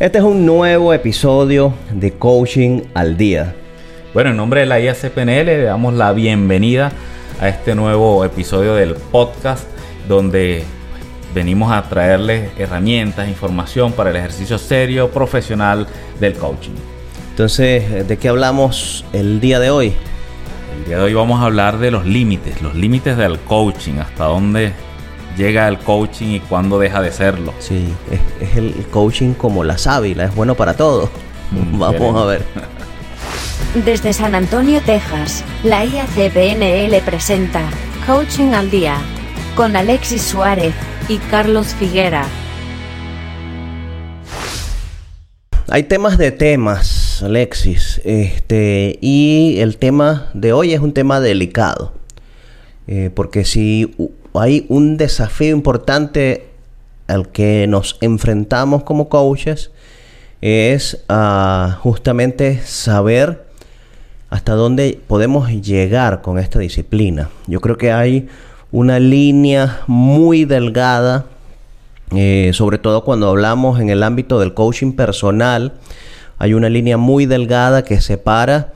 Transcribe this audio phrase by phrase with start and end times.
[0.00, 3.54] Este es un nuevo episodio de Coaching al Día.
[4.14, 6.90] Bueno, en nombre de la IACPNL le damos la bienvenida
[7.38, 9.68] a este nuevo episodio del podcast
[10.08, 10.64] donde
[11.34, 15.86] venimos a traerles herramientas, información para el ejercicio serio, profesional
[16.18, 16.76] del coaching.
[17.32, 19.92] Entonces, ¿de qué hablamos el día de hoy?
[20.78, 24.24] El día de hoy vamos a hablar de los límites, los límites del coaching, hasta
[24.24, 24.72] dónde
[25.40, 27.54] llega el coaching y cuándo deja de serlo.
[27.60, 27.88] Sí,
[28.40, 31.08] es, el coaching como la sábila, es bueno para todo.
[31.50, 32.44] Mm, vamos a ver.
[33.84, 37.62] Desde San Antonio, Texas, la IACPNL presenta
[38.06, 38.98] Coaching al Día
[39.56, 40.74] con Alexis Suárez
[41.08, 42.24] y Carlos Figuera.
[45.68, 48.00] Hay temas de temas, Alexis.
[48.04, 51.94] Este, y el tema de hoy es un tema delicado.
[52.88, 53.94] Eh, porque si
[54.34, 56.48] hay un desafío importante
[57.08, 59.70] al que nos enfrentamos como coaches,
[60.40, 63.44] es ah, justamente saber
[64.30, 67.30] hasta dónde podemos llegar con esta disciplina.
[67.46, 68.28] Yo creo que hay
[68.70, 71.26] una línea muy delgada,
[72.14, 75.74] eh, sobre todo cuando hablamos en el ámbito del coaching personal,
[76.38, 78.72] hay una línea muy delgada que separa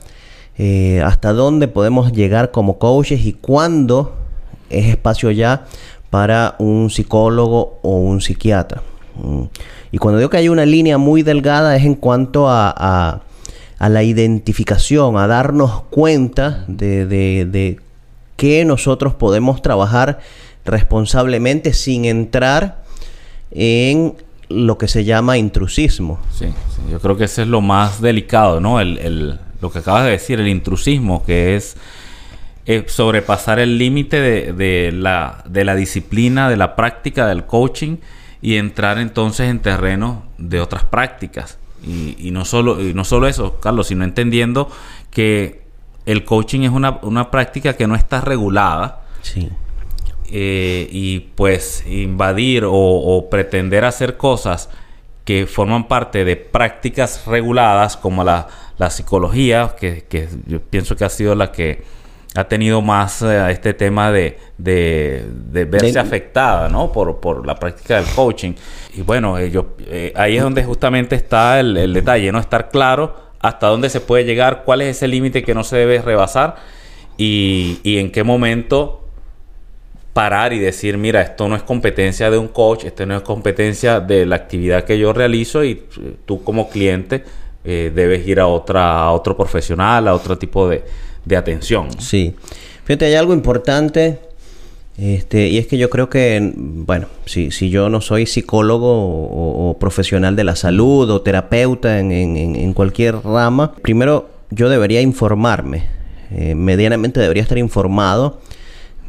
[0.57, 4.13] eh, hasta dónde podemos llegar como coaches y cuándo
[4.69, 5.65] es espacio ya
[6.09, 8.81] para un psicólogo o un psiquiatra.
[9.15, 9.43] Mm.
[9.91, 13.21] Y cuando digo que hay una línea muy delgada es en cuanto a,
[13.79, 17.79] a, la identificación, a darnos cuenta de, de,
[18.35, 20.19] que nosotros podemos trabajar
[20.65, 22.83] responsablemente sin entrar
[23.51, 24.15] en
[24.49, 26.19] lo que se llama intrusismo.
[26.31, 26.47] Sí,
[26.91, 28.79] yo creo que ese es lo más delicado, ¿no?
[28.79, 31.77] El, lo que acabas de decir, el intrusismo, que es
[32.65, 37.97] eh, sobrepasar el límite de, la, de la disciplina, de la práctica del coaching
[38.41, 41.59] y entrar entonces en terreno de otras prácticas.
[41.85, 44.69] Y, y, no, solo, y no solo eso, Carlos, sino entendiendo
[45.11, 45.61] que
[46.05, 49.01] el coaching es una, una práctica que no está regulada.
[49.21, 49.49] Sí.
[50.31, 54.69] Eh, y pues invadir o, pretender hacer cosas
[55.23, 61.05] que forman parte de prácticas reguladas como la, la psicología, que, que, yo pienso que
[61.05, 61.83] ha sido la que
[62.35, 66.91] ha tenido más eh, este tema de, de, de verse afectada ¿no?
[66.91, 68.53] por, por la práctica del coaching.
[68.93, 72.39] Y bueno, eh, ahí es donde justamente está el, el detalle, ¿no?
[72.39, 76.01] Estar claro hasta dónde se puede llegar, cuál es ese límite que no se debe
[76.01, 76.55] rebasar
[77.17, 79.01] y, en qué momento
[80.13, 83.99] parar y decir, mira, esto no es competencia de un coach, esto no es competencia
[83.99, 87.23] de la actividad que yo realizo y eh, tú como cliente
[87.63, 90.83] eh, debes ir a, otra, a otro profesional, a otro tipo de,
[91.25, 91.89] de atención.
[91.99, 92.35] Sí.
[92.85, 94.19] Fíjate, hay algo importante
[94.97, 99.77] este, y es que yo creo que, bueno, si, si yo no soy psicólogo o,
[99.77, 105.83] profesional de la salud o terapeuta en, en, cualquier rama, primero yo debería informarme,
[106.31, 108.39] eh, medianamente debería estar informado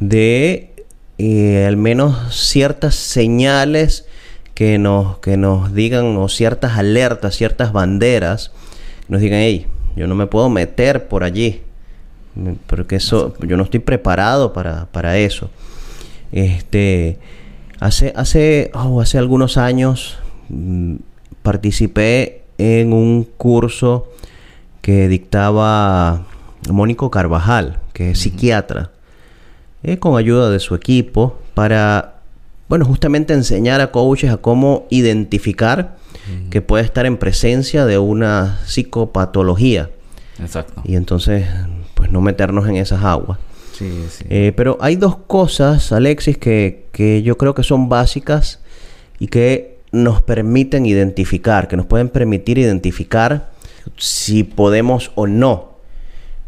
[0.00, 0.72] de
[1.18, 4.06] eh, al menos ciertas señales
[4.54, 8.50] que nos, que nos digan o ciertas alertas, ciertas banderas,
[9.08, 11.62] nos digan, hey, yo no me puedo meter por allí,
[12.66, 15.50] porque eso, yo no estoy preparado para, para eso.
[16.32, 17.18] Este,
[17.80, 20.96] hace, hace, oh, hace algunos años mm,
[21.42, 24.08] participé en un curso
[24.80, 26.26] que dictaba
[26.70, 28.90] Mónico Carvajal, que es psiquiatra,
[29.82, 32.20] eh, con ayuda de su equipo, para,
[32.68, 35.96] bueno, justamente enseñar a coaches a cómo identificar
[36.50, 39.90] que puede estar en presencia de una psicopatología.
[40.40, 40.82] Exacto.
[40.84, 41.46] Y entonces,
[42.06, 43.38] pues no meternos en esas aguas.
[44.30, 48.60] Eh, pero hay dos cosas, Alexis, que, que yo creo que son básicas
[49.18, 53.50] y que nos permiten identificar, que nos pueden permitir identificar
[53.96, 55.78] si podemos o no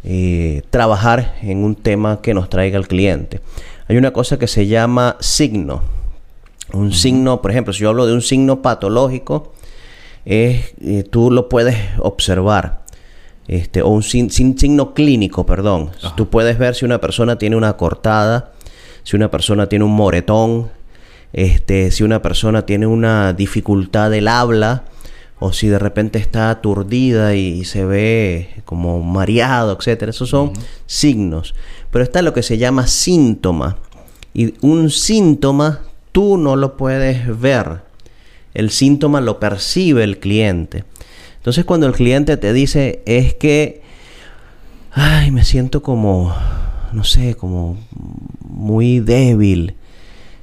[0.04, 3.40] eh, trabajar en un tema que nos traiga el cliente.
[3.88, 5.82] Hay una cosa que se llama signo.
[6.72, 9.52] Un signo, por ejemplo, si yo hablo de un signo patológico,
[10.24, 12.86] es, eh, tú lo puedes observar
[13.48, 15.90] este, o un signo clínico, perdón.
[16.16, 18.52] Tú puedes ver si una persona tiene una cortada,
[19.02, 20.70] si una persona tiene un moretón,
[21.32, 24.84] este, si una persona tiene una dificultad del habla,
[25.40, 30.10] o si de repente está aturdida y, se ve como mareado, etcétera.
[30.10, 30.52] Esos son
[30.86, 31.54] signos.
[31.90, 33.78] Pero está lo que se llama síntoma.
[34.34, 35.80] Y un síntoma
[36.12, 37.82] tú no lo puedes ver.
[38.52, 40.84] El síntoma lo percibe el cliente.
[41.48, 43.80] Entonces cuando el cliente te dice es que,
[44.92, 46.36] ay, me siento como,
[46.92, 47.78] no sé, como
[48.40, 49.74] muy débil,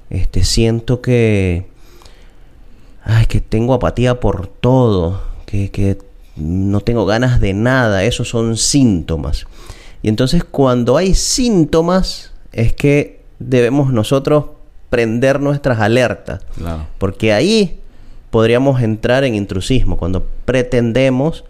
[0.09, 1.67] este, siento que,
[3.03, 5.99] ay, que tengo apatía por todo, que, que
[6.37, 9.45] no tengo ganas de nada, esos son síntomas.
[10.01, 14.45] Y entonces cuando hay síntomas es que debemos nosotros
[14.89, 16.41] prender nuestras alertas.
[16.97, 17.79] Porque ahí
[18.35, 21.45] podríamos entrar en intrusismo, cuando pretendemos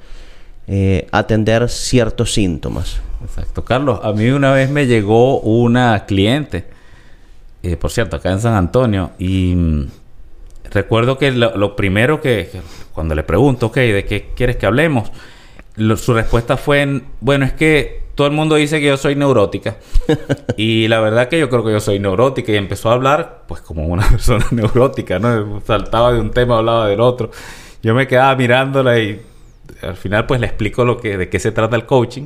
[0.68, 3.02] eh, atender ciertos síntomas.
[3.24, 3.66] Exacto.
[3.66, 6.66] Carlos, a mí una vez me llegó una cliente,
[7.64, 9.88] eh, por cierto, acá en San Antonio, y mm,
[10.70, 12.52] recuerdo que lo, primero que,
[12.94, 15.12] cuando le pregunto, ok, ¿de qué quieres que hablemos?
[15.98, 19.76] su respuesta fue, bueno, es que todo el mundo dice que yo soy neurótica.
[20.58, 22.52] y la verdad que yo creo que yo soy neurótica.
[22.52, 25.62] Y empezó a hablar, pues como una persona neurótica, ¿no?
[25.62, 27.30] Saltaba de un tema, hablaba del otro.
[27.84, 29.22] Yo me quedaba mirándola y
[29.82, 32.26] al final pues le explico lo que, de qué se trata el coaching.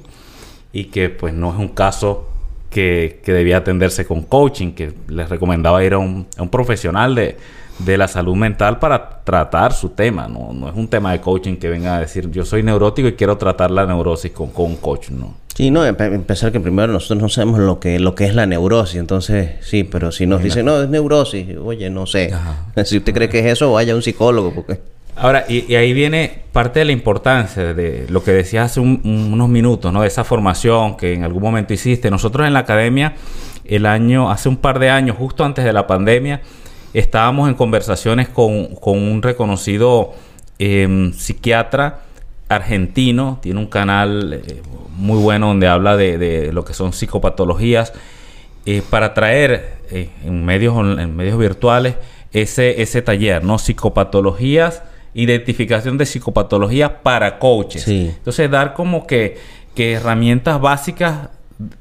[0.71, 2.29] Y que pues no es un caso
[2.69, 4.73] que, que debía atenderse con coaching.
[4.73, 7.35] Que les recomendaba ir a un, a un profesional de,
[7.79, 10.27] de la salud mental para tratar su tema.
[10.27, 13.13] No, no es un tema de coaching que venga a decir yo soy neurótico y
[13.13, 15.33] quiero tratar la neurosis con, con un coach, ¿no?
[15.59, 18.97] Sí, no, empezar que primero nosotros no sabemos lo que, lo que es la neurosis,
[18.97, 22.33] entonces sí, pero si nos dicen, no, es neurosis, oye, no sé.
[22.85, 24.79] Si usted cree que es eso, vaya a un psicólogo, porque...
[25.17, 29.91] Ahora, y, ahí viene parte de la importancia de lo que decías hace unos minutos,
[29.91, 30.01] ¿no?
[30.01, 32.09] De esa formación que en algún momento hiciste.
[32.09, 33.15] Nosotros en la academia,
[33.65, 36.39] el año, hace un par de años, justo antes de la pandemia,
[36.93, 40.13] estábamos en conversaciones con, un reconocido
[40.57, 42.01] em, psiquiatra
[42.47, 44.61] argentino, tiene un canal eh,
[44.97, 47.93] muy bueno donde habla de, lo que son psicopatologías,
[48.65, 51.95] eh, para traer eh, en, medios, en medios virtuales
[52.31, 53.57] ese, ese taller, ¿no?
[53.57, 54.83] Psicopatologías,
[55.13, 57.87] identificación de psicopatologías para coaches.
[57.87, 59.37] Entonces, dar como que,
[59.75, 61.29] que herramientas básicas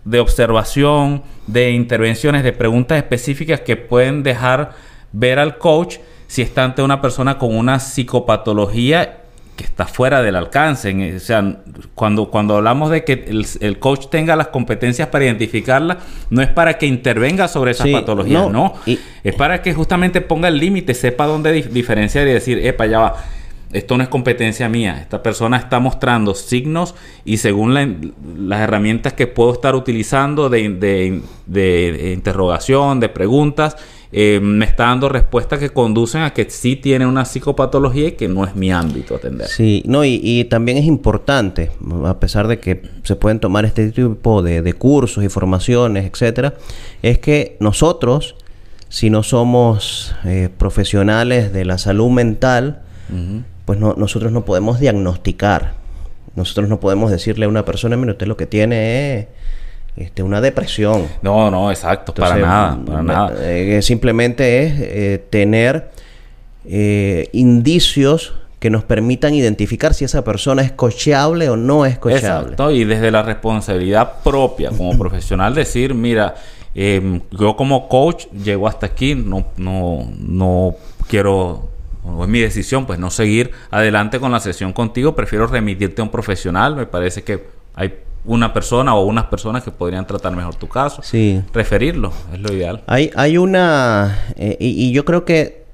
[0.05, 4.73] de observación, de intervenciones, de preguntas específicas que pueden dejar
[5.13, 5.97] ver al coach
[6.27, 9.23] si está ante una persona con una psicopatología
[9.59, 11.17] que está fuera del alcance.
[11.17, 11.57] O sea,
[11.97, 13.25] cuando, cuando hablamos de que
[13.61, 15.99] el, coach tenga las competencias para identificarla,
[16.31, 18.75] no es para que intervenga sobre esas patologías, no.
[18.87, 23.17] es para que justamente ponga el límite, sepa dónde diferenciar y decir, epa, ya va.
[23.73, 24.99] Esto no es competencia mía.
[25.01, 26.95] Esta persona está mostrando signos
[27.25, 33.77] y según las herramientas que puedo estar utilizando de, de interrogación, de preguntas,
[34.11, 38.27] eh, me está dando respuestas que conducen a que sí tiene una psicopatología y que
[38.27, 39.49] no es mi ámbito atender.
[39.49, 41.71] Sí, no, y, también es importante,
[42.07, 46.55] a pesar de que se pueden tomar este tipo de, cursos y formaciones, etcétera,
[47.03, 48.35] es que nosotros,
[48.89, 52.83] si no somos eh, profesionales de la salud mental,
[53.65, 55.75] pues no, nosotros no podemos diagnosticar.
[56.35, 59.27] Nosotros no podemos decirle a una persona, mire, usted lo que tiene es
[59.99, 61.07] este, una depresión.
[61.23, 63.35] No, no, exacto, para nada, para nada.
[63.41, 65.91] Eh, simplemente es eh, tener
[66.65, 72.53] eh, indicios que nos permitan identificar si esa persona es cocheable o no es cocheable.
[72.53, 76.35] Exacto, y desde la responsabilidad propia como profesional decir, mira,
[76.75, 80.77] em, yo como coach llego hasta aquí, no, no, no
[81.09, 81.69] quiero
[82.05, 86.05] o es mi decisión, pues no seguir adelante con la sesión contigo, prefiero remitirte a
[86.05, 87.93] un profesional, me parece que hay
[88.25, 91.03] una persona o unas personas que podrían tratar mejor tu caso.
[91.03, 91.43] Sí.
[91.53, 92.83] Referirlo es lo ideal.
[92.87, 94.19] Hay, hay una...
[94.37, 95.65] Eh, y, yo creo que,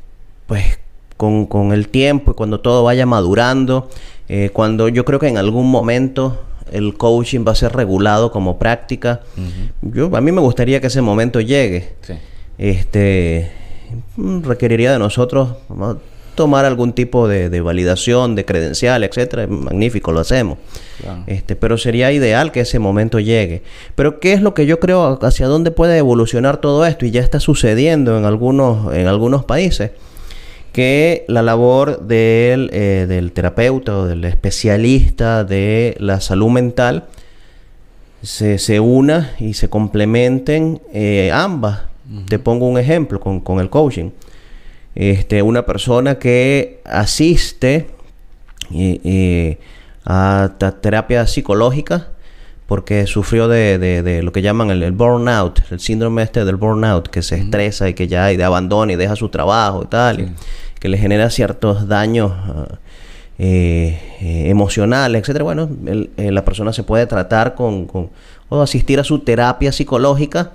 [0.46, 0.78] pues,
[1.16, 3.88] con, el tiempo y cuando todo vaya madurando,
[4.28, 8.58] eh, cuando yo creo que en algún momento el coaching va a ser regulado como
[8.58, 9.20] práctica,
[9.82, 11.94] yo, a mí me gustaría que ese momento llegue.
[12.02, 12.14] Sí.
[12.58, 13.50] Este
[14.16, 15.50] mm, requeriría de nosotros
[16.34, 20.58] tomar algún tipo de, validación, de credencial, etcétera, magnífico, lo hacemos.
[21.26, 23.62] Este, pero sería ideal que ese momento llegue.
[23.94, 27.06] Pero ¿qué es lo que yo creo hacia dónde puede evolucionar todo esto?
[27.06, 29.90] Y ya está sucediendo en algunos, en algunos países.
[30.72, 37.04] Que la labor del, eh, del terapeuta o del especialista de la salud mental
[38.22, 41.82] se, se una y se complementen eh, ambas.
[42.28, 44.10] Te pongo un ejemplo con, con el coaching
[44.94, 47.88] este, una persona que asiste
[50.04, 52.08] a terapia psicológica
[52.66, 57.36] porque sufrió de, lo que llaman el, burnout, el síndrome este del burnout, que se
[57.36, 60.34] estresa y que ya y de abandono y deja su trabajo y tal,
[60.80, 62.78] que le genera ciertos daños ah,
[63.38, 65.44] eh, eh, emocionales, etcétera.
[65.44, 68.10] Bueno, eh, la persona se puede tratar con, con,
[68.48, 70.52] o asistir a su terapia psicológica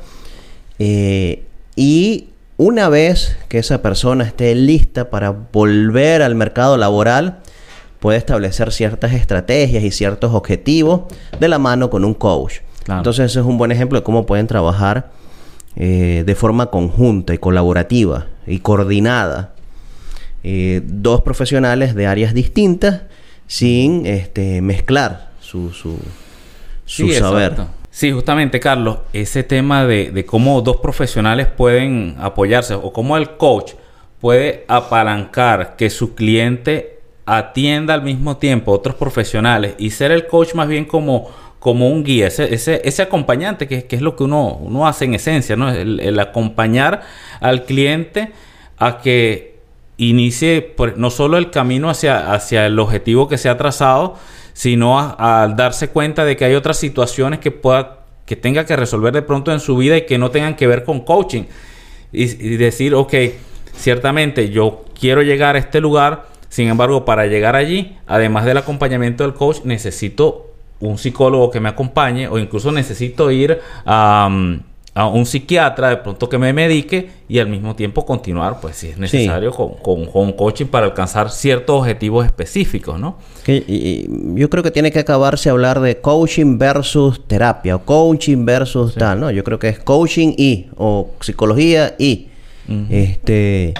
[0.79, 2.28] y
[2.59, 7.39] una vez que esa persona esté lista para volver al mercado laboral,
[8.01, 11.03] puede establecer ciertas estrategias y ciertos objetivos
[11.39, 12.55] de la mano con un coach.
[12.85, 15.09] Entonces ese es un buen ejemplo de cómo pueden trabajar
[15.77, 19.53] eh, de forma conjunta y colaborativa y coordinada
[20.43, 23.03] eh, dos profesionales de áreas distintas
[23.47, 25.97] sin este, mezclar su, su,
[26.85, 27.78] su saber.
[27.91, 33.73] Sí, justamente, Carlos, ese tema de, cómo dos profesionales pueden apoyarse o cómo el coach
[34.21, 40.53] puede apalancar que su cliente atienda al mismo tiempo otros profesionales y ser el coach
[40.53, 41.29] más bien como,
[41.59, 45.05] como un guía, ese, ese, ese acompañante que, que, es lo que uno, uno hace
[45.05, 45.69] en esencia, ¿no?
[45.69, 47.01] El, el acompañar
[47.39, 48.31] al cliente
[48.77, 49.59] a que
[49.97, 54.15] inicie no solo el camino hacia, hacia el objetivo que se ha trazado,
[54.59, 59.13] sino al darse cuenta de que hay otras situaciones que pueda que tenga que resolver
[59.13, 61.43] de pronto en su vida y que no tengan que ver con coaching.
[62.11, 63.13] Y, y decir, ok,
[63.73, 69.23] ciertamente yo quiero llegar a este lugar, sin embargo, para llegar allí, además del acompañamiento
[69.23, 70.51] del coach, necesito
[70.81, 74.29] un psicólogo que me acompañe o incluso necesito ir a
[74.99, 78.89] a un psiquiatra de pronto que me medique y al mismo tiempo continuar, pues si
[78.89, 83.17] es necesario, con, con, coaching para alcanzar ciertos objetivos específicos, ¿no?
[83.45, 89.21] yo creo que tiene que acabarse hablar de coaching versus terapia o coaching versus tal,
[89.21, 89.31] ¿no?
[89.31, 92.27] Yo creo que es coaching y o psicología y
[92.89, 93.75] este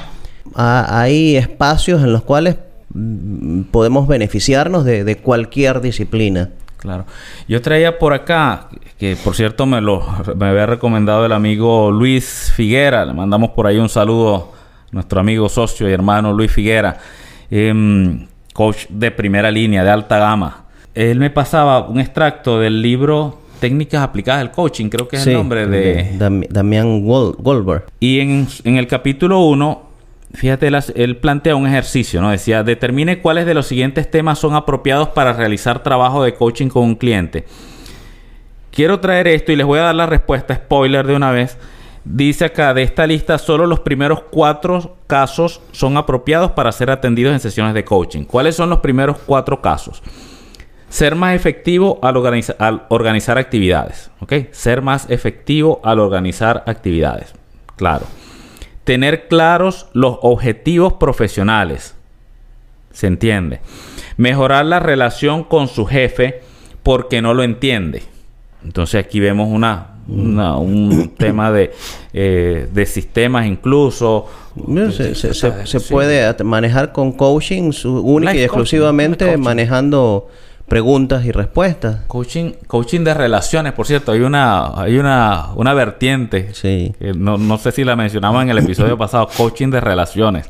[0.55, 2.55] hay espacios en los cuales
[2.93, 6.49] mm, podemos beneficiarnos de, de cualquier disciplina.
[6.79, 7.05] Claro.
[7.47, 10.01] Yo traía por acá, que por cierto me lo
[10.35, 13.05] me había recomendado el amigo Luis Figuera.
[13.05, 16.97] Le mandamos por ahí un saludo a nuestro amigo socio y hermano Luis Figuera,
[17.51, 20.65] em, coach de primera línea, de alta gama.
[20.95, 25.33] Él me pasaba un extracto del libro Técnicas aplicadas al coaching, creo que es el
[25.33, 26.15] nombre de...
[26.49, 27.87] Damián Goldberg.
[27.99, 29.88] Y en, en el capítulo 1
[30.33, 32.29] fíjate, él plantea un ejercicio, ¿no?
[32.29, 36.83] Decía, determine cuáles de los siguientes temas son apropiados para realizar trabajo de coaching con
[36.83, 37.45] un cliente.
[38.71, 41.57] Quiero traer esto y les voy a dar la respuesta, spoiler de una vez.
[42.05, 47.33] Dice acá, de esta lista, solo los primeros cuatro casos son apropiados para ser atendidos
[47.33, 48.23] en sesiones de coaching.
[48.23, 50.01] ¿Cuáles son los primeros cuatro casos?
[50.87, 52.15] Ser más efectivo al,
[52.59, 54.11] al organizar actividades.
[54.21, 54.33] ¿Ok?
[54.51, 57.33] Ser más efectivo al organizar actividades.
[57.75, 58.05] Claro
[58.89, 61.93] tener claros los objetivos profesionales.
[62.91, 63.59] ¿Se entiende?
[64.17, 66.41] Mejorar la relación con su jefe
[66.81, 68.01] porque no lo entiende.
[68.65, 71.71] Entonces aquí vemos una, un tema de,
[72.13, 74.25] eh, de sistemas incluso.
[74.55, 80.29] Se, puede manejar con coaching única y exclusivamente manejando
[80.69, 82.05] preguntas y respuestas.
[82.07, 86.53] Coaching, coaching de relaciones, por cierto, hay una, hay una, una vertiente.
[86.53, 86.93] Sí.
[87.15, 90.49] no, no sé si la mencionamos en el episodio pasado, coaching de relaciones.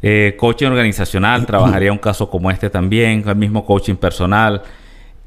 [0.00, 4.62] Eh, coaching organizacional, trabajaría un caso como este también, el mismo coaching personal.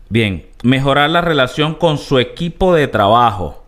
[0.10, 3.65] Bien, mejorar la relación con su equipo de trabajo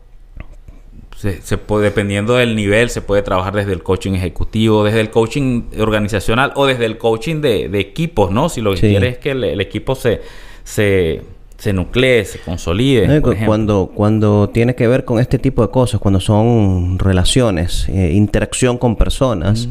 [1.17, 5.63] se, puede, dependiendo del nivel, se puede trabajar desde el coaching ejecutivo, desde el coaching
[5.79, 8.49] organizacional o desde el coaching de, equipos, ¿no?
[8.49, 10.21] Si lo que quieres es que el, equipo se,
[10.63, 11.21] se,
[11.57, 13.21] se nuclee, se consolide.
[13.47, 18.77] cuando, cuando tiene que ver con este tipo de cosas, cuando son relaciones, eh, interacción
[18.77, 19.67] con personas,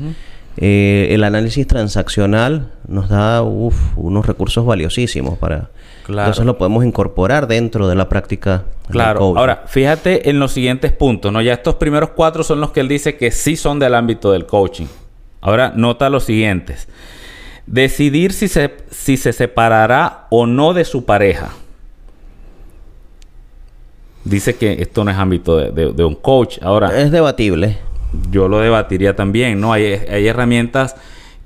[0.56, 5.70] eh, el análisis transaccional nos da unos recursos valiosísimos para
[6.08, 8.64] entonces lo podemos incorporar dentro de la práctica.
[8.88, 9.36] Claro.
[9.36, 11.42] Ahora, fíjate en los siguientes puntos, ¿no?
[11.42, 14.46] Ya estos primeros cuatro son los que él dice que sí son del ámbito del
[14.46, 14.86] coaching.
[15.40, 16.88] Ahora, nota los siguientes.
[17.66, 21.50] Decidir si se, si se separará o no de su pareja.
[24.24, 26.58] Dice que esto no es ámbito de, un coach.
[26.62, 27.00] Ahora...
[27.00, 27.78] Es debatible.
[28.30, 29.72] Yo lo debatiría también, ¿no?
[29.72, 30.96] Hay, herramientas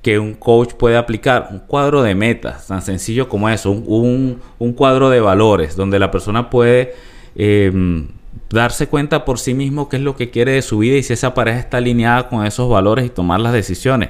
[0.01, 4.39] que un coach puede aplicar un cuadro de metas, tan sencillo como eso, un,
[4.75, 6.95] cuadro de valores, donde la persona puede
[7.35, 8.07] em,
[8.49, 11.13] darse cuenta por sí mismo qué es lo que quiere de su vida y si
[11.13, 14.09] esa pareja está alineada con esos valores y tomar las decisiones.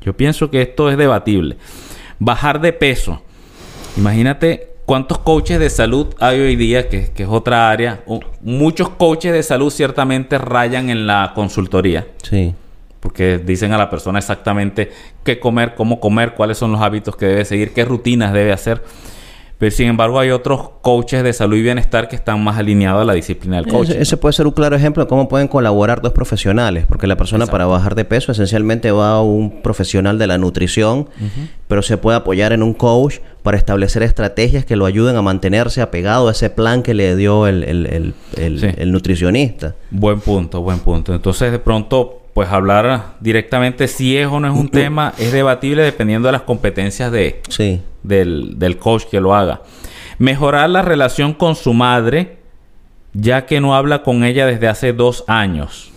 [0.00, 1.56] Yo pienso que esto es debatible.
[2.18, 3.22] Bajar de peso.
[3.96, 8.00] Imagínate cuántos coaches de salud hay hoy día, que, que es otra área.
[8.40, 12.08] muchos coaches de salud ciertamente rayan en la consultoría.
[12.24, 12.52] Sí
[12.98, 14.90] porque dicen a la persona exactamente
[15.24, 18.82] qué comer, cómo comer, cuáles son los hábitos que debe seguir, qué rutinas debe hacer.
[19.60, 23.04] Pero sin embargo hay otros coaches de salud y bienestar que están más alineados a
[23.04, 23.96] la disciplina del coaching.
[23.98, 27.44] Ese, puede ser un claro ejemplo de cómo pueden colaborar dos profesionales, porque la persona
[27.46, 31.10] para bajar de peso esencialmente va a un profesional de la nutrición,
[31.68, 35.82] pero se puede apoyar en un coach para establecer estrategias que lo ayuden a mantenerse
[35.82, 39.74] apegado a ese plan que le dio el, el, el nutricionista.
[39.90, 41.14] Buen punto, buen punto.
[41.14, 45.82] Entonces de pronto pues hablar directamente si es o no es un tema es debatible
[45.82, 47.42] dependiendo de las competencias de,
[48.02, 49.62] del, del coach que lo haga.
[50.18, 52.38] Mejorar la relación con su madre,
[53.12, 55.90] ya que no habla con ella desde hace dos años.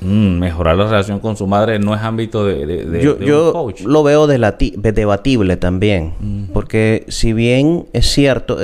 [0.00, 4.02] Mm, mejorar la relación con su madre no es ámbito de, de, yo, yo lo
[4.04, 6.48] veo debatible también.
[6.52, 8.58] Porque si bien es cierto,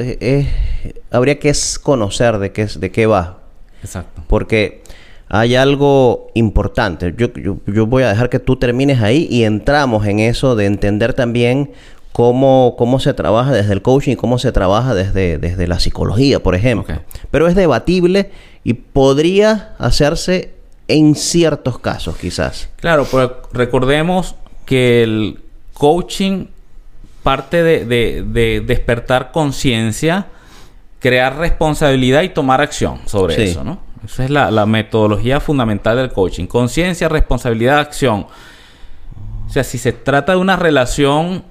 [1.10, 3.38] habría que conocer de qué, de qué va.
[3.82, 4.22] Exacto.
[4.28, 4.82] Porque
[5.28, 7.14] hay algo importante.
[7.16, 10.66] Yo, yo, yo, voy a dejar que tú termines ahí y entramos en eso de
[10.66, 11.72] entender también
[12.12, 16.42] cómo, cómo se trabaja desde el coaching y cómo se trabaja desde, desde la psicología,
[16.42, 17.00] por ejemplo.
[17.30, 18.30] Pero es debatible
[18.62, 20.54] y podría hacerse
[20.88, 22.68] en ciertos casos, quizás.
[22.76, 25.40] Claro, pero recordemos que el
[25.72, 26.46] coaching
[27.24, 30.26] parte de, despertar conciencia,
[31.00, 33.80] crear responsabilidad y tomar acción sobre eso, ¿no?
[34.04, 36.46] Esa es la, metodología fundamental del coaching.
[36.46, 38.26] Conciencia, responsabilidad, acción.
[39.46, 41.44] O sea, si se trata de una relación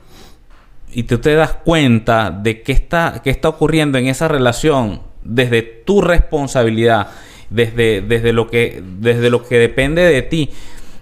[0.91, 5.61] y tú te das cuenta de qué está, qué está ocurriendo en esa relación desde
[5.61, 7.07] tu responsabilidad
[7.53, 10.49] desde, desde, lo que, desde lo que depende de ti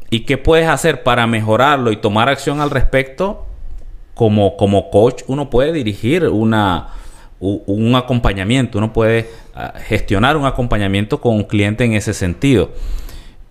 [0.09, 3.45] y qué puedes hacer para mejorarlo y tomar acción al respecto,
[4.13, 6.89] como, como coach uno puede dirigir una,
[7.41, 12.69] un acompañamiento, uno puede ah, gestionar un acompañamiento con un cliente en ese sentido.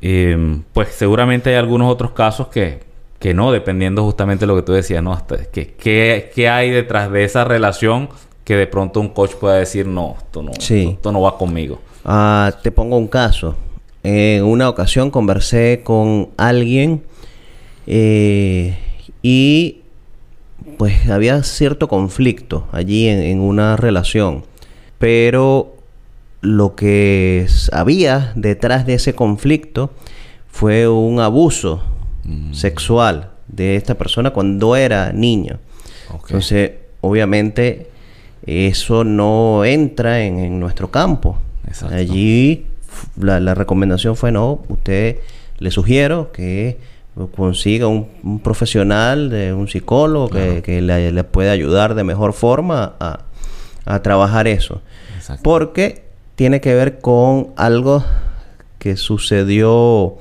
[0.01, 2.81] Em, pues seguramente hay algunos otros casos que,
[3.19, 5.21] que no, dependiendo justamente de lo que tú decías, ¿no?
[5.53, 8.09] ¿qué, qué, hay detrás de esa relación
[8.45, 11.81] que de pronto un coach pueda decir, no, esto no, esto no va conmigo?
[12.05, 13.57] Ah, te pongo un caso.
[14.03, 17.03] En una ocasión conversé con alguien
[17.87, 18.79] eh,
[19.23, 19.80] y
[20.81, 24.45] pues había cierto conflicto allí en, una relación.
[24.99, 25.77] Pero
[26.41, 29.91] lo que había detrás de ese conflicto
[30.49, 31.83] fue un abuso
[32.25, 32.55] mm.
[32.55, 35.59] sexual de esta persona cuando era niño.
[36.15, 36.71] Entonces,
[37.03, 37.91] obviamente,
[38.47, 41.37] eso no entra en nuestro campo.
[41.91, 42.65] Allí
[43.21, 45.19] la, recomendación fue, no, usted
[45.59, 46.79] le sugiero que
[47.35, 54.47] consiga un, profesional, de un psicólogo que, le, pueda ayudar de mejor forma a, trabajar
[54.47, 54.83] eso.
[55.43, 56.05] Porque
[56.37, 58.05] tiene que ver con algo
[58.79, 60.17] que sucedió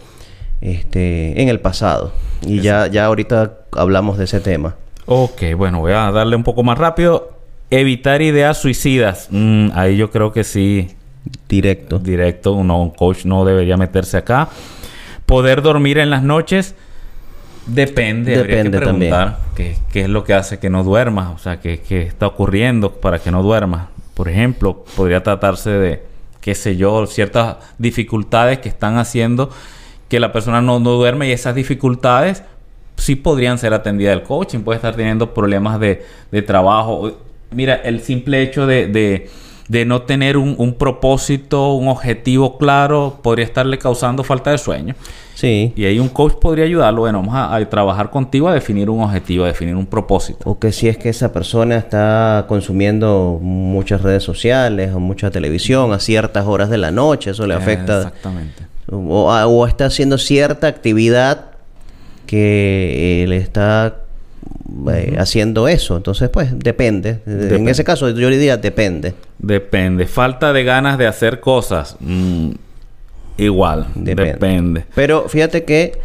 [0.61, 2.11] este, en el pasado.
[2.41, 4.75] Y ya, ya ahorita hablamos de ese tema.
[5.05, 7.33] Ok, bueno, voy a darle un poco más rápido.
[7.69, 9.27] Evitar ideas suicidas.
[9.29, 10.95] Mm, ahí yo creo que sí
[11.47, 11.99] Directo.
[11.99, 14.49] Directo, uno, un coach no debería meterse acá.
[15.29, 16.75] Poder dormir en las noches
[17.67, 18.35] depende.
[18.35, 21.29] Depende que preguntar Qué, qué, es lo que hace que no duermas.
[21.35, 23.87] O sea, qué, qué está ocurriendo para que no duermas.
[24.15, 26.03] Por ejemplo, podría tratarse de,
[26.41, 29.51] qué sé yo, ciertas dificultades que están haciendo
[30.09, 32.43] que la persona no, no duerme y esas dificultades
[32.97, 34.61] sí podrían ser atendidas del coaching.
[34.61, 37.11] Puede estar teniendo problemas de, de trabajo.
[37.51, 39.29] Mira, el simple hecho de, de
[39.69, 44.95] de no tener un, propósito, un objetivo claro, podría estarle causando falta de sueño.
[45.35, 45.71] Sí.
[45.75, 49.43] Y ahí un coach podría ayudarlo, bueno, vamos a, trabajar contigo a definir un objetivo,
[49.43, 50.49] a definir un propósito.
[50.49, 55.93] O que si es que esa persona está consumiendo muchas redes sociales o mucha televisión
[55.93, 57.97] a ciertas horas de la noche, eso le afecta.
[57.99, 58.63] Exactamente.
[58.91, 61.51] O, está haciendo cierta actividad
[62.25, 63.97] que le está
[64.91, 65.97] eh, haciendo eso.
[65.97, 67.19] Entonces, pues, depende.
[67.25, 69.13] En ese caso, yo diría depende.
[69.37, 70.07] Depende.
[70.07, 71.95] Falta de ganas de hacer cosas.
[71.99, 72.51] Mm,
[73.37, 73.87] igual.
[73.95, 74.85] Depende.
[74.95, 75.99] Pero fíjate que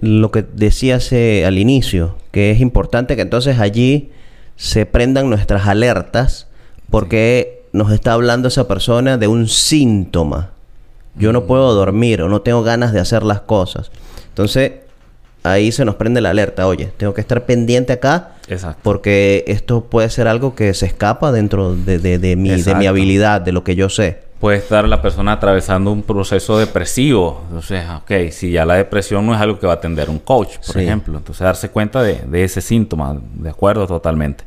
[0.00, 4.10] lo que decías al inicio, que es importante que entonces allí
[4.56, 6.48] se prendan nuestras alertas
[6.90, 10.50] porque nos está hablando esa persona de un síntoma.
[11.16, 11.46] Yo no mm.
[11.46, 13.90] puedo dormir o no tengo ganas de hacer las cosas.
[14.28, 14.72] Entonces,
[15.50, 16.66] ahí se nos prende la alerta.
[16.66, 18.32] Oye, tengo que estar pendiente acá.
[18.48, 18.80] Exacto.
[18.82, 23.40] Porque esto puede ser algo que se escapa dentro de, de, mi, de mi habilidad,
[23.40, 24.28] de lo que yo sé.
[24.40, 27.42] Puede estar la persona atravesando un proceso depresivo.
[27.48, 30.58] Entonces, ok, si ya la depresión no es algo que va a atender un coach,
[30.64, 31.18] por ejemplo.
[31.18, 33.18] Entonces, darse cuenta de, de ese síntoma.
[33.34, 34.44] De acuerdo, totalmente.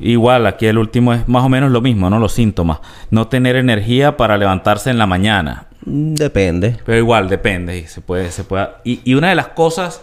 [0.00, 2.18] Igual, aquí el último es más o menos lo mismo, ¿no?
[2.18, 2.80] Los síntomas.
[3.10, 5.66] No tener energía para levantarse en la mañana.
[5.82, 6.78] Depende.
[6.84, 7.78] Pero igual, depende.
[7.78, 8.68] Y se puede, se puede.
[8.84, 10.02] Y, una de las cosas,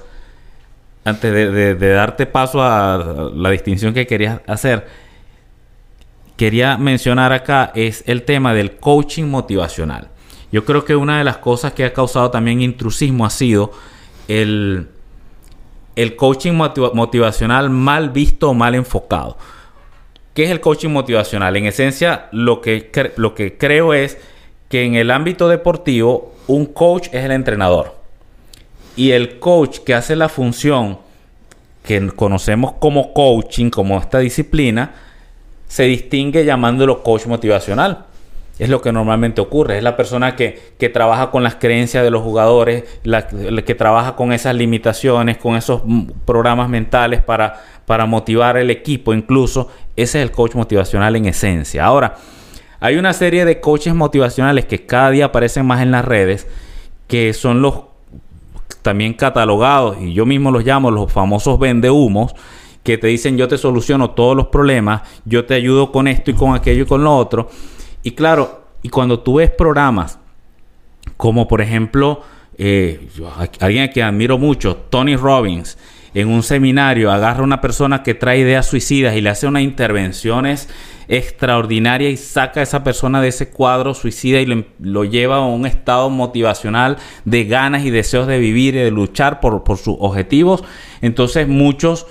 [1.05, 4.87] antes de, darte paso a la distinción que querías hacer,
[6.35, 10.09] quería mencionar acá es el tema del coaching motivacional.
[10.51, 13.71] Yo creo que una de las cosas que ha causado también intrusismo ha sido
[14.27, 14.87] el,
[15.95, 19.37] el coaching motivacional mal visto o mal enfocado.
[20.33, 21.55] ¿Qué es el coaching motivacional?
[21.57, 24.17] En esencia, lo que, lo que creo es
[24.69, 27.95] que en el ámbito deportivo un coach es el entrenador.
[28.95, 30.99] Y el coach que hace la función
[31.83, 34.93] que conocemos como coaching, como esta disciplina,
[35.67, 38.05] se distingue llamándolo coach motivacional.
[38.59, 39.77] es lo que normalmente ocurre.
[39.77, 44.15] Es la persona que, que trabaja con las creencias de los jugadores, la, que trabaja
[44.15, 45.83] con esas limitaciones, con esos
[46.25, 49.69] programas mentales para, para motivar el equipo incluso.
[49.95, 51.85] Ese es el coach motivacional en esencia.
[51.85, 52.15] Ahora,
[52.79, 56.47] hay una serie de coaches motivacionales que cada día aparecen más en las redes,
[57.07, 57.81] que son los
[58.81, 62.33] también catalogados, y yo mismo los llamo los famosos vendehumos,
[62.83, 66.33] que te dicen yo te soluciono todos los problemas, yo te ayudo con esto y
[66.33, 67.49] con aquello y con lo otro.
[68.03, 70.19] Y claro, y cuando tú ves programas
[71.17, 72.21] como por ejemplo,
[72.57, 73.07] eh,
[73.59, 75.77] alguien que admiro mucho, Tony Robbins,
[76.17, 79.61] en un seminario agarra a una persona que trae ideas suicidas y le hace unas
[79.61, 80.67] intervenciones
[81.07, 85.67] extraordinarias y saca a esa persona de ese cuadro suicida y lo, lleva a un
[85.67, 90.63] estado motivacional de ganas y deseos de vivir y de luchar por, sus objetivos.
[91.01, 92.07] Entonces muchos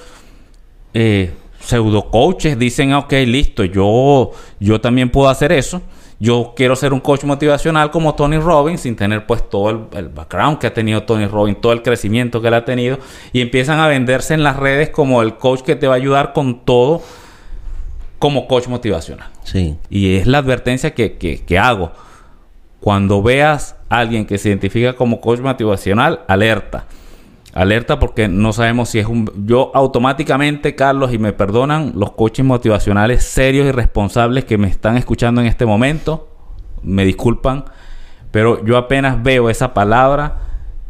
[0.94, 5.82] eh, pseudo coaches dicen, ok, listo, yo, yo también puedo hacer eso.
[6.18, 10.58] Yo quiero ser un coach motivacional como Tony Robbins, sin tener pues todo el, background
[10.58, 12.98] que ha tenido Tony Robbins, todo el crecimiento que él ha tenido,
[13.32, 16.32] y empiezan a venderse en las redes como el coach que te va a ayudar
[16.32, 17.02] con todo
[18.18, 19.28] como coach motivacional.
[19.44, 19.76] Sí.
[19.90, 21.92] Y es la advertencia que, que, que hago.
[22.80, 26.86] Cuando veas a alguien que se identifica como coach motivacional, alerta
[27.56, 29.32] Alerta porque no sabemos si es un...
[29.46, 34.98] Yo automáticamente, Carlos, y me perdonan los coaches motivacionales serios y responsables que me están
[34.98, 36.28] escuchando en este momento,
[36.82, 37.64] me disculpan,
[38.30, 40.42] pero yo apenas veo esa palabra,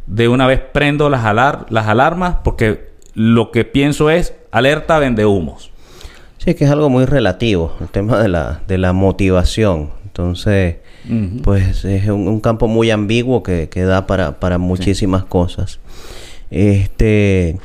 [0.09, 1.23] de una vez prendo las,
[1.71, 5.71] las alarmas porque lo que pienso es alerta vende humos.
[6.39, 9.91] Sí, que es algo muy relativo, el tema de la, de la motivación.
[10.05, 10.79] Entonces,
[11.45, 15.79] pues es un, campo muy ambiguo que, que da para, para muchísimas cosas.
[16.51, 17.59] Este.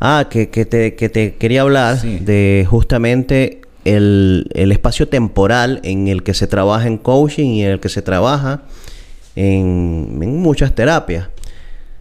[0.00, 6.08] Ah, que, que, te, que te quería hablar de justamente el, el, espacio temporal en
[6.08, 8.62] el que se trabaja en coaching y en el que se trabaja
[9.36, 11.28] en, en muchas terapias.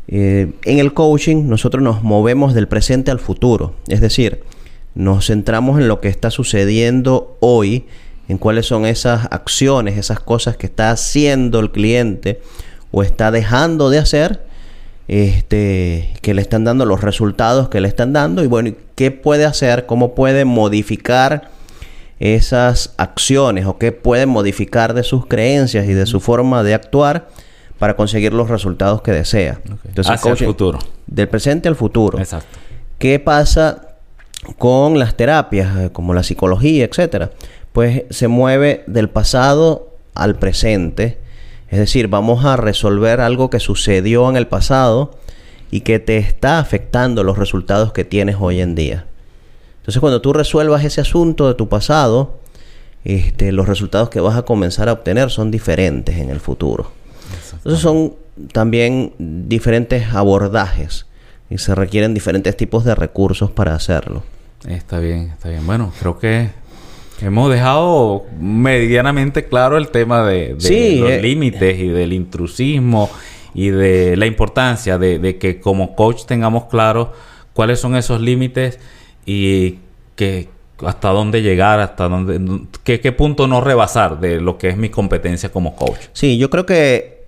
[0.07, 4.41] Eh, en el coaching nosotros nos movemos del presente al futuro, es decir,
[4.95, 7.85] nos centramos en lo que está sucediendo hoy,
[8.27, 12.41] en cuáles son esas acciones, esas cosas que está haciendo el cliente
[12.91, 14.48] o está dejando de hacer
[15.09, 19.43] este, que le están dando los resultados que le están dando y bueno, qué puede
[19.43, 21.49] hacer, cómo puede modificar
[22.19, 27.27] esas acciones o qué puede modificar de sus creencias y de su forma de actuar
[27.79, 29.59] para conseguir los resultados que desea.
[29.83, 30.77] Entonces, Hacia el futuro.
[31.07, 32.19] Del presente al futuro.
[32.19, 32.59] Exacto.
[32.99, 33.95] ¿Qué pasa
[34.59, 37.31] con las terapias, eh, como la psicología, etcétera?
[37.71, 41.17] Pues se mueve del pasado al presente
[41.69, 45.11] es decir, vamos a resolver algo que sucedió en el pasado
[45.71, 49.05] y que te está afectando los resultados que tienes hoy en día.
[49.79, 52.39] Entonces, cuando tú resuelvas ese asunto de tu pasado,
[53.03, 56.91] este, los resultados que vas a comenzar a obtener son diferentes en el futuro.
[57.53, 58.15] Entonces, son
[58.51, 61.05] también diferentes abordajes
[61.49, 64.23] y se requieren diferentes tipos de recursos para hacerlo.
[64.67, 65.65] Está bien, está bien.
[65.65, 66.49] Bueno, creo que
[67.21, 73.09] Hemos dejado medianamente claro el tema de, los eh, límites y del intrusismo
[73.53, 77.13] y de la importancia de, que como coach tengamos claro
[77.53, 78.79] cuáles son esos límites
[79.25, 79.79] y
[80.15, 80.47] que
[80.85, 84.89] hasta dónde llegar, hasta dónde, qué, qué punto no rebasar de lo que es mi
[84.89, 86.07] competencia como coach.
[86.13, 87.18] Sí, yo creo que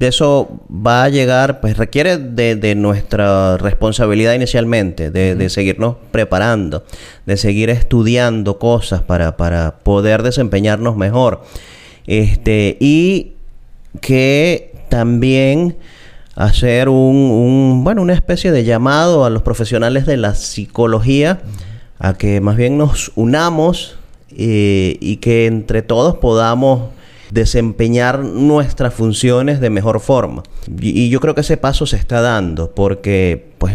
[0.00, 6.84] eso va a llegar, pues requiere de, nuestra responsabilidad inicialmente, de, seguirnos preparando,
[7.24, 11.42] de seguir estudiando cosas para, para poder desempeñarnos mejor.
[12.06, 13.34] Este, y
[14.00, 15.76] que también
[16.34, 21.40] hacer un, bueno, una especie de llamado a los profesionales de la psicología
[21.98, 23.96] a que más bien nos unamos
[24.36, 26.90] eh, y que entre todos podamos
[27.34, 30.44] desempeñar nuestras funciones de mejor forma.
[30.80, 33.74] Y, yo creo que ese paso se está dando porque pues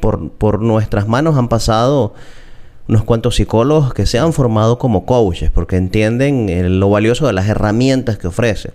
[0.00, 2.14] por, por nuestras manos han pasado
[2.88, 7.48] unos cuantos psicólogos que se han formado como coaches porque entienden lo valioso de las
[7.48, 8.72] herramientas que ofrece.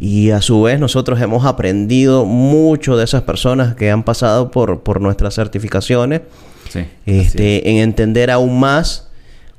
[0.00, 4.80] Y a su vez nosotros hemos aprendido mucho de esas personas que han pasado por,
[4.80, 6.22] por nuestras certificaciones
[7.06, 9.07] este, en entender aún más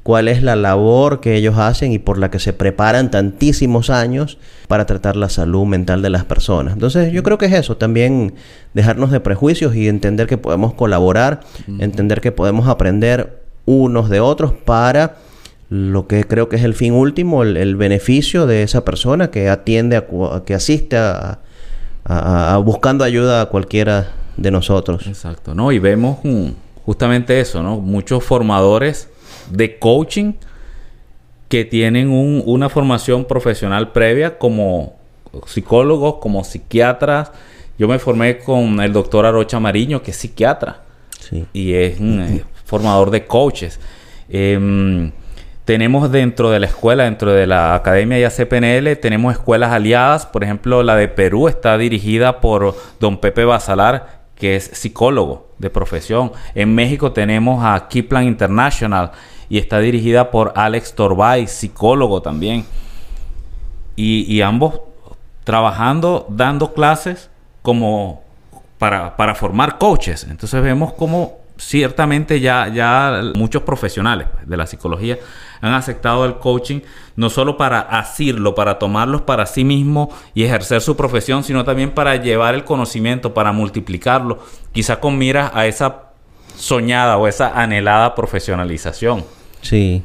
[0.04, 4.38] cuál es la labor que ellos hacen y por la que se preparan tantísimos años
[4.68, 6.74] para tratar la salud mental de las personas.
[6.74, 8.34] Entonces yo creo que es eso, también
[8.74, 11.42] dejarnos de prejuicios y entender que podemos colaborar,
[11.80, 15.18] entender que podemos aprender unos de otros para
[15.70, 19.98] lo que creo que es el fin último, el, beneficio de esa persona que atiende,
[19.98, 20.06] a,
[20.44, 21.40] que asiste a,
[22.64, 25.06] buscando ayuda a cualquiera de nosotros.
[25.06, 25.72] Exacto, ¿no?
[25.72, 26.18] Y vemos
[26.84, 27.80] justamente eso, ¿no?
[27.80, 29.10] Muchos formadores
[29.50, 30.34] de coaching
[31.50, 34.96] que tienen una formación profesional previa como
[35.48, 37.32] psicólogos, como psiquiatras.
[37.78, 40.84] Yo me formé con el doctor Arocha Mariño, que es psiquiatra.
[41.54, 43.80] Y es eh, formador de coaches.
[44.30, 45.12] Em,
[45.66, 50.26] tenemos dentro de la escuela, dentro de la Academia y CPNL, tenemos escuelas aliadas.
[50.26, 55.70] Por ejemplo, la de Perú está dirigida por don Pepe Basalar, que es psicólogo de
[55.70, 56.32] profesión.
[56.56, 59.12] En México tenemos a Kiplan International
[59.50, 62.66] y está dirigida por Alex Torbay, psicólogo también.
[63.96, 64.80] Y, ambos
[65.44, 67.30] trabajando, dando clases
[67.62, 68.24] como
[68.78, 70.26] para, para formar coaches.
[70.30, 75.18] Entonces vemos cómo ciertamente ya, ya muchos profesionales de la psicología
[75.60, 76.80] han aceptado el coaching
[77.18, 81.92] no solo para asirlo, para tomarlos para sí mismo y ejercer su profesión, sino también
[81.92, 84.40] para llevar el conocimiento, para multiplicarlo,
[84.72, 86.04] quizá con miras a esa
[86.56, 89.26] soñada o esa anhelada profesionalización.
[89.62, 90.04] Sí.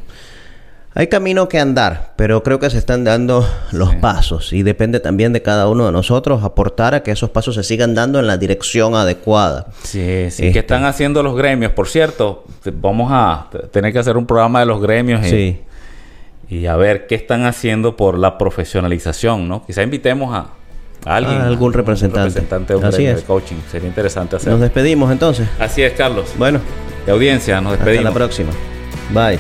[0.97, 5.33] Hay camino que andar, pero creo que se están dando los pasos y depende también
[5.33, 8.37] de cada uno de nosotros aportar a que esos pasos se sigan dando en la
[8.37, 9.67] dirección adecuada.
[9.83, 10.43] Sí, sí.
[10.43, 11.73] ¿Qué este están haciendo los gremios?
[11.73, 15.61] Por cierto, vamos a tener que hacer un programa de los gremios y, sí.
[16.49, 19.67] y a ver qué están haciendo por la profesionalización, ¿no?
[19.67, 20.47] Quizá invitemos a,
[21.07, 23.57] alguien, algún representante, de un Así de coaching.
[23.69, 24.59] Sería interesante hacerlo.
[24.59, 25.49] Nos despedimos entonces.
[25.59, 26.35] Así es, Carlos.
[26.38, 26.61] Bueno.
[27.05, 28.07] De audiencia, nos despedimos.
[28.07, 28.51] Hasta la próxima.
[29.12, 29.38] Bye.